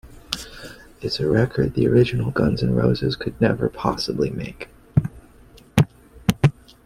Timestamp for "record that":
1.29-1.73